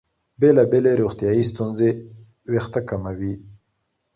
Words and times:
بېلابېلې 0.39 0.93
روغتیايي 1.01 1.43
ستونزې 1.51 1.89
وېښتې 2.51 2.81
کموي. 2.89 3.33